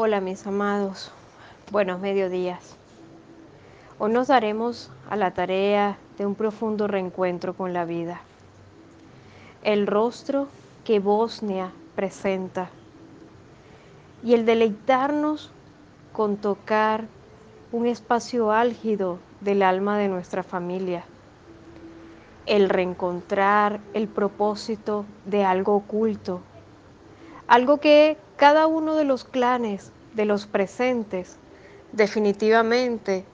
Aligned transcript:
Hola 0.00 0.20
mis 0.20 0.46
amados, 0.46 1.10
buenos 1.72 1.98
mediodías. 1.98 2.76
Hoy 3.98 4.12
nos 4.12 4.28
daremos 4.28 4.92
a 5.10 5.16
la 5.16 5.32
tarea 5.32 5.98
de 6.16 6.24
un 6.24 6.36
profundo 6.36 6.86
reencuentro 6.86 7.54
con 7.54 7.72
la 7.72 7.84
vida. 7.84 8.20
El 9.64 9.88
rostro 9.88 10.46
que 10.84 11.00
Bosnia 11.00 11.72
presenta 11.96 12.70
y 14.22 14.34
el 14.34 14.46
deleitarnos 14.46 15.50
con 16.12 16.36
tocar 16.36 17.06
un 17.72 17.88
espacio 17.88 18.52
álgido 18.52 19.18
del 19.40 19.64
alma 19.64 19.98
de 19.98 20.06
nuestra 20.06 20.44
familia. 20.44 21.02
El 22.46 22.68
reencontrar 22.68 23.80
el 23.94 24.06
propósito 24.06 25.06
de 25.24 25.44
algo 25.44 25.74
oculto, 25.74 26.40
algo 27.48 27.78
que 27.80 28.16
cada 28.38 28.68
uno 28.68 28.94
de 28.94 29.04
los 29.04 29.24
clanes 29.24 29.90
de 30.14 30.24
los 30.24 30.46
presentes 30.46 31.36
definitivamente 31.90 33.24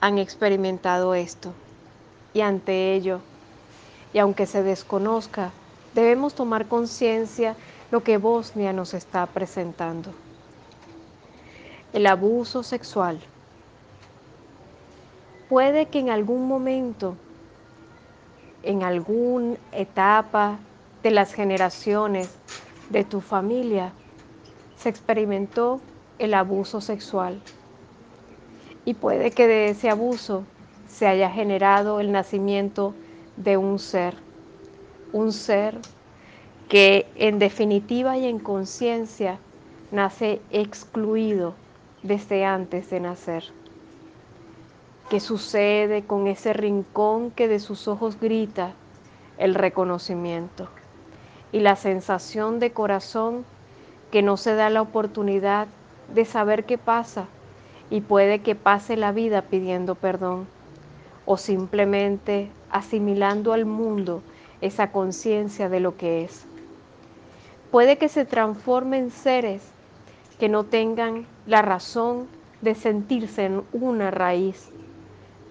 han 0.00 0.16
experimentado 0.16 1.14
esto. 1.14 1.52
Y 2.32 2.40
ante 2.40 2.94
ello, 2.94 3.20
y 4.14 4.18
aunque 4.18 4.46
se 4.46 4.62
desconozca, 4.62 5.50
debemos 5.94 6.34
tomar 6.34 6.66
conciencia 6.66 7.56
lo 7.90 8.02
que 8.02 8.16
Bosnia 8.16 8.72
nos 8.72 8.94
está 8.94 9.26
presentando. 9.26 10.12
El 11.92 12.06
abuso 12.06 12.62
sexual. 12.62 13.20
Puede 15.50 15.86
que 15.86 15.98
en 15.98 16.08
algún 16.08 16.48
momento, 16.48 17.16
en 18.62 18.82
alguna 18.82 19.56
etapa 19.72 20.58
de 21.02 21.10
las 21.10 21.34
generaciones 21.34 22.30
de 22.88 23.04
tu 23.04 23.20
familia, 23.20 23.92
se 24.78 24.88
experimentó 24.88 25.80
el 26.18 26.34
abuso 26.34 26.80
sexual. 26.80 27.40
Y 28.84 28.94
puede 28.94 29.32
que 29.32 29.46
de 29.46 29.70
ese 29.70 29.90
abuso 29.90 30.44
se 30.88 31.06
haya 31.06 31.30
generado 31.30 32.00
el 32.00 32.12
nacimiento 32.12 32.94
de 33.36 33.56
un 33.56 33.78
ser, 33.78 34.14
un 35.12 35.32
ser 35.32 35.78
que 36.68 37.06
en 37.16 37.38
definitiva 37.38 38.16
y 38.16 38.26
en 38.26 38.38
conciencia 38.38 39.38
nace 39.90 40.40
excluido 40.50 41.54
desde 42.02 42.44
antes 42.44 42.90
de 42.90 43.00
nacer. 43.00 43.44
¿Qué 45.10 45.20
sucede 45.20 46.04
con 46.04 46.26
ese 46.26 46.52
rincón 46.52 47.30
que 47.30 47.48
de 47.48 47.60
sus 47.60 47.88
ojos 47.88 48.20
grita 48.20 48.72
el 49.38 49.54
reconocimiento 49.54 50.68
y 51.52 51.60
la 51.60 51.76
sensación 51.76 52.58
de 52.58 52.72
corazón 52.72 53.44
que 54.10 54.22
no 54.22 54.36
se 54.36 54.54
da 54.54 54.70
la 54.70 54.82
oportunidad 54.82 55.68
de 56.14 56.24
saber 56.24 56.64
qué 56.64 56.78
pasa 56.78 57.26
y 57.90 58.00
puede 58.00 58.40
que 58.40 58.54
pase 58.54 58.96
la 58.96 59.12
vida 59.12 59.42
pidiendo 59.42 59.94
perdón 59.94 60.46
o 61.26 61.36
simplemente 61.36 62.50
asimilando 62.70 63.52
al 63.52 63.66
mundo 63.66 64.22
esa 64.60 64.90
conciencia 64.90 65.68
de 65.68 65.80
lo 65.80 65.96
que 65.96 66.24
es. 66.24 66.46
Puede 67.70 67.98
que 67.98 68.08
se 68.08 68.24
transforme 68.24 68.98
en 68.98 69.10
seres 69.10 69.62
que 70.38 70.48
no 70.48 70.64
tengan 70.64 71.26
la 71.46 71.62
razón 71.62 72.28
de 72.62 72.74
sentirse 72.74 73.44
en 73.44 73.62
una 73.72 74.10
raíz, 74.10 74.70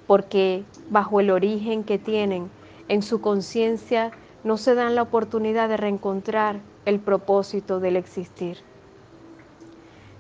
porque 0.08 0.64
bajo 0.90 1.20
el 1.20 1.30
origen 1.30 1.84
que 1.84 2.00
tienen 2.00 2.50
en 2.88 3.02
su 3.02 3.22
conciencia 3.22 4.12
no 4.44 4.58
se 4.58 4.76
dan 4.76 4.96
la 4.96 5.02
oportunidad 5.02 5.70
de 5.70 5.78
reencontrar 5.78 6.60
el 6.86 7.00
propósito 7.00 7.80
del 7.80 7.96
existir. 7.96 8.58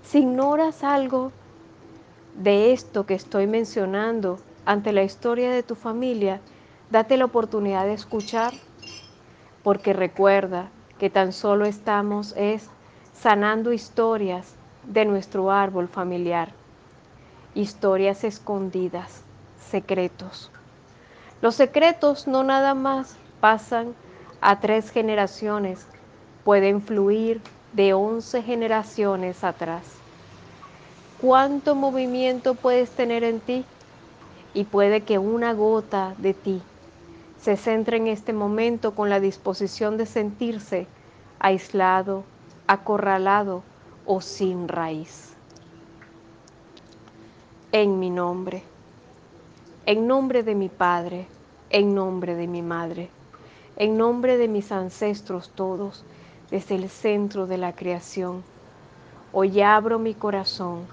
Si 0.04 0.20
ignoras 0.20 0.84
algo 0.84 1.32
de 2.36 2.72
esto 2.74 3.06
que 3.06 3.14
estoy 3.14 3.48
mencionando 3.48 4.40
ante 4.66 4.92
la 4.92 5.04
historia 5.04 5.52
de 5.52 5.64
tu 5.64 5.75
familia, 5.75 6.41
date 6.90 7.18
la 7.18 7.25
oportunidad 7.25 7.86
de 7.86 7.94
escuchar, 7.94 8.53
porque 9.64 9.94
recuerda 9.94 10.70
que 10.97 11.09
tan 11.09 11.34
solo 11.34 11.66
estamos 11.66 12.34
es 12.38 12.70
sanando 13.14 13.74
historias 13.74 14.56
de 14.86 15.06
nuestro 15.06 15.52
árbol 15.52 15.88
familiar, 15.88 16.53
historias 17.56 18.24
escondidas, 18.24 19.24
secretos. 19.70 20.52
Los 21.41 21.56
secretos 21.56 22.28
no 22.28 22.44
nada 22.44 22.74
más 22.74 23.18
pasan 23.41 23.94
a 24.42 24.59
tres 24.59 24.92
generaciones 24.92 25.86
pueden 26.44 26.81
fluir 26.81 27.42
de 27.74 27.94
11 27.94 28.42
generaciones 28.44 29.44
atrás. 29.44 29.84
¿Cuánto 31.22 31.75
movimiento 31.75 32.53
puedes 32.53 32.92
tener 32.92 33.24
en 33.24 33.40
ti? 33.40 33.66
Y 34.53 34.66
puede 34.66 35.02
que 35.02 35.18
una 35.18 35.53
gota 35.53 36.16
de 36.18 36.34
ti 36.34 36.62
se 37.42 37.58
centre 37.58 37.97
en 37.97 38.08
este 38.08 38.34
momento 38.34 38.96
con 38.96 39.09
la 39.09 39.20
disposición 39.20 39.97
de 39.97 40.06
sentirse 40.06 40.88
aislado, 41.40 42.24
acorralado 42.68 43.64
o 44.06 44.22
sin 44.22 44.68
raíz. 44.68 45.34
En 47.72 48.00
mi 48.00 48.09
nombre, 48.09 48.64
en 49.86 50.08
nombre 50.08 50.44
de 50.44 50.56
mi 50.56 50.70
Padre, 50.70 51.28
en 51.70 51.94
nombre 51.94 52.36
de 52.36 52.47
mi 52.47 52.62
Madre, 52.62 53.09
en 53.78 53.96
nombre 53.96 54.38
de 54.38 54.48
mis 54.48 54.72
ancestros 54.72 55.50
todos, 55.50 56.04
desde 56.50 56.76
el 56.76 56.90
centro 56.90 57.46
de 57.46 57.58
la 57.58 57.74
creación. 57.74 58.44
Hoy 59.34 59.62
abro 59.62 60.00
mi 60.00 60.16
corazón 60.16 60.88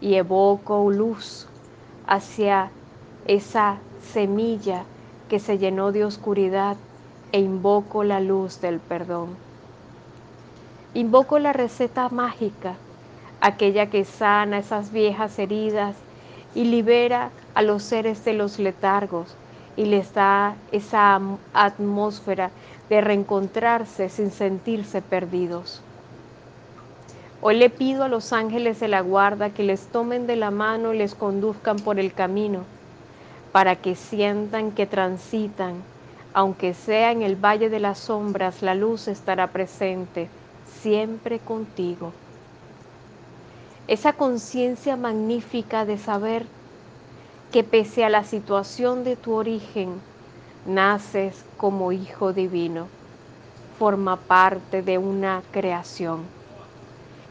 y 0.00 0.14
evoco 0.14 0.90
luz 0.90 1.46
hacia 2.06 2.70
esa 3.26 3.78
semilla 4.12 4.84
que 5.28 5.40
se 5.40 5.58
llenó 5.58 5.92
de 5.92 6.04
oscuridad 6.04 6.76
e 7.32 7.40
invoco 7.40 8.02
la 8.02 8.20
luz 8.20 8.62
del 8.62 8.78
perdón. 8.78 9.36
Invoco 10.94 11.38
la 11.38 11.52
receta 11.52 12.08
mágica, 12.08 12.76
aquella 13.42 13.90
que 13.90 14.06
sana 14.06 14.60
esas 14.60 14.90
viejas 14.90 15.38
heridas 15.38 15.96
y 16.54 16.64
libera 16.64 17.30
a 17.54 17.60
los 17.60 17.82
seres 17.82 18.24
de 18.24 18.32
los 18.32 18.58
letargos 18.58 19.36
y 19.76 19.84
les 19.84 20.12
da 20.14 20.56
esa 20.72 21.20
atmósfera 21.52 22.50
de 22.88 23.00
reencontrarse 23.00 24.08
sin 24.08 24.30
sentirse 24.30 25.02
perdidos. 25.02 25.82
Hoy 27.42 27.56
le 27.56 27.68
pido 27.68 28.04
a 28.04 28.08
los 28.08 28.32
ángeles 28.32 28.80
de 28.80 28.88
la 28.88 29.02
guarda 29.02 29.50
que 29.50 29.62
les 29.62 29.86
tomen 29.86 30.26
de 30.26 30.36
la 30.36 30.50
mano 30.50 30.94
y 30.94 30.98
les 30.98 31.14
conduzcan 31.14 31.76
por 31.76 31.98
el 31.98 32.12
camino, 32.14 32.64
para 33.52 33.76
que 33.76 33.94
sientan 33.94 34.72
que 34.72 34.86
transitan, 34.86 35.74
aunque 36.32 36.74
sea 36.74 37.12
en 37.12 37.22
el 37.22 37.36
valle 37.36 37.68
de 37.68 37.80
las 37.80 37.98
sombras, 37.98 38.62
la 38.62 38.74
luz 38.74 39.08
estará 39.08 39.48
presente, 39.48 40.28
siempre 40.82 41.38
contigo. 41.38 42.12
Esa 43.88 44.12
conciencia 44.14 44.96
magnífica 44.96 45.84
de 45.84 45.98
saber 45.98 46.46
que 47.56 47.64
pese 47.64 48.04
a 48.04 48.10
la 48.10 48.22
situación 48.22 49.02
de 49.02 49.16
tu 49.16 49.32
origen, 49.32 49.98
naces 50.66 51.42
como 51.56 51.90
hijo 51.90 52.34
divino, 52.34 52.86
forma 53.78 54.16
parte 54.16 54.82
de 54.82 54.98
una 54.98 55.40
creación 55.52 56.18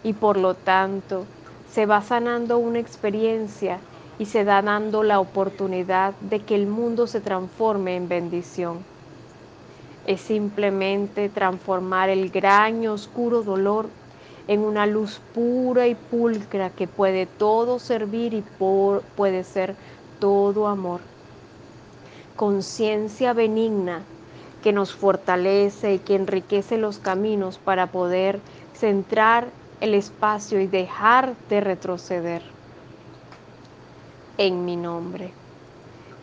y 0.04 0.14
por 0.14 0.38
lo 0.38 0.56
tanto 0.56 1.28
se 1.72 1.86
va 1.86 2.02
sanando 2.02 2.58
una 2.58 2.80
experiencia 2.80 3.78
y 4.18 4.26
se 4.26 4.44
da 4.46 4.64
dando 4.64 5.04
la 5.04 5.20
oportunidad 5.20 6.16
de 6.22 6.40
que 6.40 6.56
el 6.56 6.66
mundo 6.66 7.06
se 7.06 7.22
transforme 7.22 7.96
en 7.96 8.10
bendición. 8.10 8.80
Es 10.08 10.22
simplemente 10.22 11.30
transformar 11.30 12.10
el 12.10 12.32
gran 12.32 12.82
y 12.82 12.88
oscuro 12.88 13.44
dolor 13.44 13.90
en 14.48 14.62
una 14.62 14.86
luz 14.86 15.20
pura 15.34 15.88
y 15.88 15.96
pulcra 15.96 16.70
que 16.72 16.88
puede 16.88 17.26
todo 17.26 17.80
servir 17.80 18.34
y 18.34 18.44
puede 19.16 19.44
ser 19.44 19.76
todo 20.20 20.68
amor 20.68 21.02
conciencia 22.36 23.34
benigna 23.34 24.02
que 24.62 24.74
nos 24.74 24.94
fortalece 24.94 25.94
y 25.94 26.00
que 26.00 26.16
enriquece 26.16 26.78
los 26.78 27.00
caminos 27.00 27.58
para 27.58 27.88
poder 27.88 28.40
centrar 28.74 29.48
el 29.80 29.94
espacio 29.94 30.60
y 30.60 30.68
dejar 30.68 31.36
de 31.50 31.62
retroceder. 31.62 32.42
En 34.38 34.66
mi 34.66 34.76
nombre, 34.76 35.32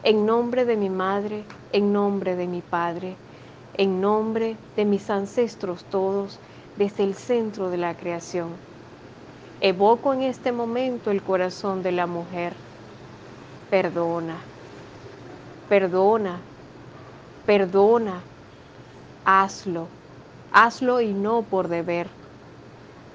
en 0.02 0.26
nombre 0.26 0.64
de 0.64 0.76
mi 0.76 0.90
madre, 0.90 1.44
en 1.72 1.92
nombre 1.92 2.36
de 2.36 2.46
mi 2.46 2.60
padre, 2.60 3.16
en 3.74 4.00
nombre 4.00 4.56
de 4.76 4.84
mis 4.84 5.08
ancestros 5.08 5.84
todos, 5.84 6.38
desde 6.76 7.04
el 7.04 7.14
centro 7.14 7.70
de 7.70 7.78
la 7.78 7.94
creación. 7.96 8.48
Evoco 9.60 10.12
en 10.12 10.22
este 10.22 10.52
momento 10.52 11.10
el 11.10 11.22
corazón 11.22 11.82
de 11.82 11.92
la 11.92 12.06
mujer. 12.06 12.52
Perdona. 13.72 14.36
Perdona, 15.70 16.34
perdona, 17.46 18.16
hazlo, 19.24 19.88
hazlo 20.50 21.00
y 21.00 21.14
no 21.14 21.48
por 21.48 21.68
deber, 21.68 22.06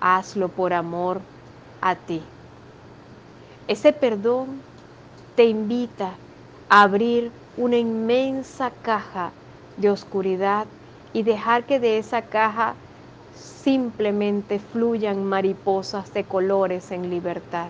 hazlo 0.01 0.47
por 0.49 0.73
amor, 0.73 1.21
a 1.79 1.93
ti. 2.07 2.23
Ese 3.67 3.93
perdón 3.93 4.63
te 5.35 5.45
invita 5.45 6.17
a 6.69 6.81
abrir 6.81 7.31
una 7.55 7.77
inmensa 7.77 8.71
caja 8.81 9.29
de 9.75 9.91
oscuridad 9.91 10.65
y 11.13 11.21
dejar 11.21 11.67
que 11.67 11.79
de 11.79 11.99
esa 11.99 12.23
caja 12.23 12.73
simplemente 13.63 14.57
fluyan 14.57 15.23
mariposas 15.23 16.11
de 16.13 16.23
colores 16.25 16.89
en 16.89 17.11
libertad. 17.11 17.69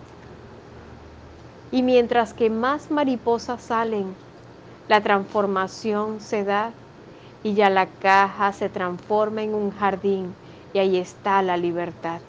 Y 1.72 1.84
mientras 1.84 2.34
que 2.34 2.50
más 2.50 2.92
mariposas 2.92 3.62
salen, 3.62 4.16
la 4.88 5.02
transformación 5.02 6.22
se 6.22 6.46
da 6.46 6.72
y 7.44 7.56
ya 7.56 7.70
la 7.70 7.88
caja 7.88 8.54
se 8.54 8.70
transforma 8.70 9.44
en 9.44 9.54
un 9.54 9.72
jardín 9.72 10.34
y 10.74 10.80
ahí 10.80 10.98
está 10.98 11.42
la 11.42 11.58
libertad. 11.58 12.22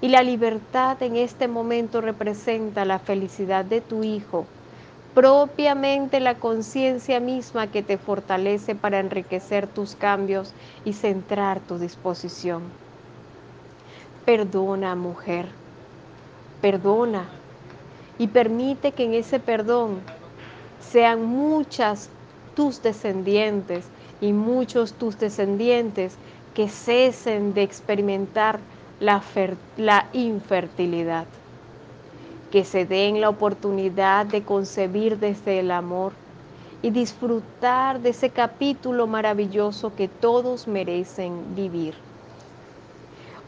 Y 0.00 0.08
la 0.08 0.22
libertad 0.22 1.02
en 1.02 1.16
este 1.16 1.48
momento 1.48 2.00
representa 2.00 2.84
la 2.84 3.00
felicidad 3.00 3.64
de 3.64 3.80
tu 3.80 4.04
hijo, 4.04 4.46
propiamente 5.12 6.20
la 6.20 6.36
conciencia 6.36 7.18
misma 7.18 7.66
que 7.66 7.82
te 7.82 7.98
fortalece 7.98 8.76
para 8.76 9.00
enriquecer 9.00 9.66
tus 9.66 9.96
cambios 9.96 10.54
y 10.84 10.92
centrar 10.92 11.58
tu 11.60 11.78
disposición. 11.78 12.62
Perdona, 14.24 14.94
mujer, 14.94 15.46
perdona 16.62 17.39
y 18.20 18.26
permite 18.26 18.92
que 18.92 19.04
en 19.04 19.14
ese 19.14 19.40
perdón 19.40 20.02
sean 20.78 21.24
muchas 21.24 22.10
tus 22.54 22.82
descendientes 22.82 23.86
y 24.20 24.34
muchos 24.34 24.92
tus 24.92 25.18
descendientes 25.18 26.16
que 26.52 26.68
cesen 26.68 27.54
de 27.54 27.62
experimentar 27.62 28.60
la, 29.00 29.22
la, 29.78 30.10
infertilidad, 30.12 31.24
que 32.52 32.66
se 32.66 32.84
den 32.84 33.22
la 33.22 33.30
oportunidad 33.30 34.26
de 34.26 34.42
concebir 34.42 35.18
desde 35.18 35.60
el 35.60 35.70
amor 35.70 36.12
y 36.82 36.90
disfrutar 36.90 38.00
de 38.00 38.10
ese 38.10 38.28
capítulo 38.28 39.06
maravilloso 39.06 39.94
que 39.96 40.08
todos 40.08 40.68
merecen 40.68 41.54
vivir. 41.56 41.94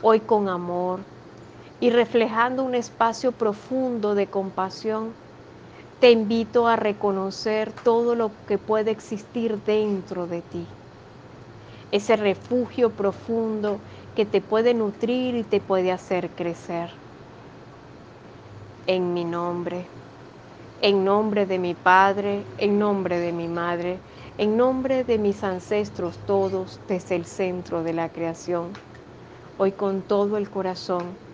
Hoy 0.01 0.21
con 0.21 0.49
amor, 0.49 1.01
y 1.83 1.91
reflejando 1.91 2.63
un 2.63 2.77
espacio 2.77 3.33
profundo 3.33 4.15
de 4.15 4.29
compasión, 4.29 5.13
te 5.99 6.13
invito 6.13 6.69
a 6.69 6.77
reconocer 6.77 7.73
todo 7.73 8.15
lo 8.15 8.31
que 8.47 8.57
puede 8.57 8.93
existir 8.93 9.59
dentro 9.67 10.29
de 10.29 10.43
ti. 10.43 10.65
Ese 11.91 12.15
refugio 12.15 12.91
profundo 12.91 13.79
que 14.15 14.25
te 14.25 14.41
puede 14.41 14.75
nutrir 14.75 15.35
y 15.35 15.43
te 15.43 15.59
puede 15.59 15.91
hacer 15.91 16.29
crecer. 16.31 16.89
En 18.87 19.13
mi 19.13 19.25
nombre, 19.25 19.85
en 20.83 21.05
nombre 21.05 21.47
de 21.47 21.59
mi 21.59 21.75
Padre, 21.75 22.45
en 22.59 22.79
nombre 22.79 23.19
de 23.19 23.33
mi 23.33 23.49
Madre, 23.49 23.99
en 24.39 24.57
nombre 24.57 25.03
de 25.03 25.19
mis 25.19 25.43
ancestros 25.43 26.17
todos 26.29 26.79
desde 26.87 27.17
el 27.17 27.25
centro 27.25 27.83
de 27.83 27.93
la 27.93 28.09
creación, 28.09 28.69
hoy 29.59 29.73
con 29.73 30.03
todo 30.03 30.37
el 30.37 30.49
corazón, 30.49 31.32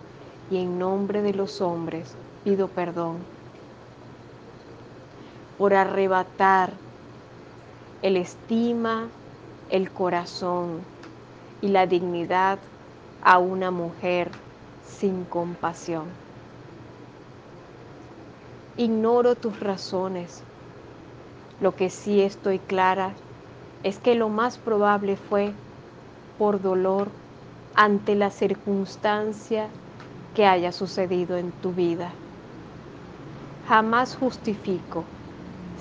y 0.49 0.57
en 0.57 0.79
nombre 0.79 1.21
de 1.21 1.33
los 1.33 1.61
hombres 1.61 2.15
pido 2.43 2.67
perdón 2.67 3.17
por 5.57 5.73
arrebatar 5.73 6.71
el 8.01 8.15
estima, 8.15 9.09
el 9.69 9.91
corazón 9.91 10.79
y 11.61 11.67
la 11.67 11.85
dignidad 11.85 12.59
a 13.21 13.39
una 13.39 13.69
mujer 13.69 14.31
sin 14.81 15.25
compasión. 15.25 16.05
Ignoro 18.77 19.35
tus 19.35 19.59
razones. 19.59 20.41
Lo 21.59 21.75
que 21.75 21.89
sí 21.89 22.21
estoy 22.21 22.59
clara 22.59 23.13
es 23.83 23.99
que 23.99 24.15
lo 24.15 24.29
más 24.29 24.57
probable 24.57 25.17
fue 25.17 25.53
por 26.37 26.61
dolor 26.61 27.09
ante 27.75 28.15
la 28.15 28.29
circunstancia 28.29 29.67
que 30.39 30.45
haya 30.45 30.71
sucedido 30.71 31.35
en 31.35 31.51
tu 31.51 31.73
vida. 31.73 32.13
Jamás 33.67 34.15
justifico, 34.15 35.03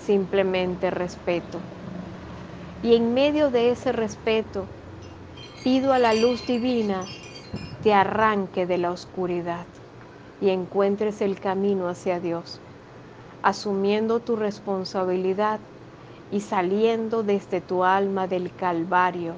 simplemente 0.05 0.91
respeto. 0.91 1.61
Y 2.83 2.97
en 2.97 3.15
medio 3.15 3.53
de 3.53 3.71
ese 3.71 3.93
respeto, 3.93 4.67
pido 5.63 5.93
a 5.93 6.01
la 6.01 6.13
luz 6.13 6.45
divina 6.45 7.07
te 7.85 7.95
arranque 7.95 8.67
de 8.67 8.79
la 8.79 8.91
oscuridad 8.91 9.65
y 10.41 10.49
encuentres 10.49 11.23
el 11.23 11.39
camino 11.39 11.89
hacia 11.89 12.19
Dios, 12.19 12.61
asumiendo 13.43 14.19
tu 14.19 14.35
responsabilidad 14.35 15.61
y 16.33 16.41
saliendo 16.41 17.23
desde 17.23 17.61
tu 17.61 17.85
alma 17.85 18.27
del 18.27 18.51
calvario 18.57 19.35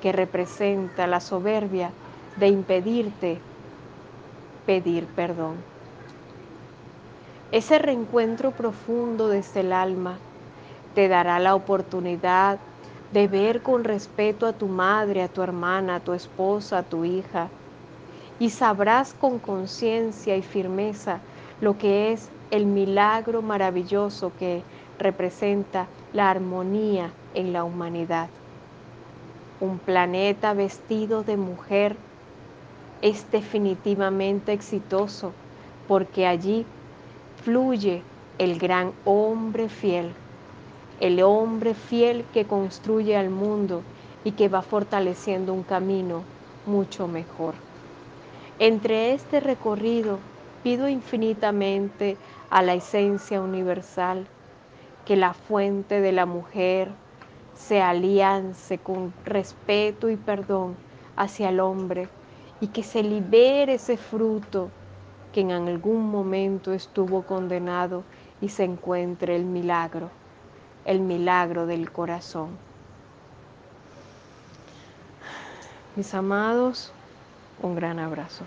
que 0.00 0.10
representa 0.10 1.06
la 1.06 1.20
soberbia 1.20 1.92
de 2.34 2.48
impedirte 2.48 3.45
pedir 4.66 5.06
perdón. 5.06 5.54
Ese 7.52 7.78
reencuentro 7.78 8.50
profundo 8.50 9.28
desde 9.28 9.60
el 9.60 9.72
alma 9.72 10.18
te 10.94 11.08
dará 11.08 11.38
la 11.38 11.54
oportunidad 11.54 12.58
de 13.12 13.28
ver 13.28 13.62
con 13.62 13.84
respeto 13.84 14.46
a 14.46 14.52
tu 14.52 14.66
madre, 14.66 15.22
a 15.22 15.28
tu 15.28 15.42
hermana, 15.42 15.96
a 15.96 16.00
tu 16.00 16.12
esposa, 16.12 16.78
a 16.78 16.82
tu 16.82 17.04
hija, 17.04 17.48
y 18.38 18.50
sabrás 18.50 19.14
con 19.14 19.38
conciencia 19.38 20.36
y 20.36 20.42
firmeza 20.42 21.20
lo 21.60 21.78
que 21.78 22.12
es 22.12 22.28
el 22.50 22.66
milagro 22.66 23.42
maravilloso 23.42 24.32
que 24.38 24.62
representa 24.98 25.86
la 26.12 26.30
armonía 26.30 27.10
en 27.34 27.52
la 27.52 27.64
humanidad. 27.64 28.28
Un 29.60 29.78
planeta 29.78 30.52
vestido 30.52 31.22
de 31.22 31.36
mujer 31.36 31.96
es 33.02 33.30
definitivamente 33.30 34.52
exitoso 34.52 35.32
porque 35.88 36.26
allí 36.26 36.64
fluye 37.44 38.02
el 38.38 38.58
gran 38.58 38.92
hombre 39.04 39.68
fiel, 39.68 40.10
el 41.00 41.22
hombre 41.22 41.74
fiel 41.74 42.24
que 42.32 42.44
construye 42.44 43.16
al 43.16 43.30
mundo 43.30 43.82
y 44.24 44.32
que 44.32 44.48
va 44.48 44.62
fortaleciendo 44.62 45.52
un 45.52 45.62
camino 45.62 46.22
mucho 46.66 47.06
mejor. 47.06 47.54
Entre 48.58 49.12
este 49.12 49.40
recorrido 49.40 50.18
pido 50.62 50.88
infinitamente 50.88 52.16
a 52.50 52.62
la 52.62 52.74
esencia 52.74 53.40
universal 53.40 54.26
que 55.04 55.16
la 55.16 55.32
fuente 55.32 56.00
de 56.00 56.12
la 56.12 56.26
mujer 56.26 56.88
se 57.54 57.80
aliance 57.80 58.78
con 58.78 59.12
respeto 59.24 60.10
y 60.10 60.16
perdón 60.16 60.74
hacia 61.16 61.50
el 61.50 61.60
hombre 61.60 62.08
y 62.60 62.68
que 62.68 62.82
se 62.82 63.02
libere 63.02 63.74
ese 63.74 63.96
fruto 63.96 64.70
que 65.32 65.40
en 65.42 65.50
algún 65.50 66.10
momento 66.10 66.72
estuvo 66.72 67.22
condenado 67.22 68.04
y 68.40 68.48
se 68.48 68.64
encuentre 68.64 69.36
el 69.36 69.44
milagro, 69.44 70.10
el 70.84 71.00
milagro 71.00 71.66
del 71.66 71.90
corazón. 71.90 72.50
Mis 75.96 76.14
amados, 76.14 76.92
un 77.62 77.74
gran 77.74 77.98
abrazo. 77.98 78.44